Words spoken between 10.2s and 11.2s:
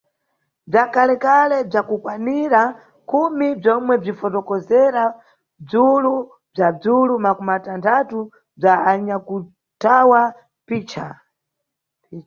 mphicha.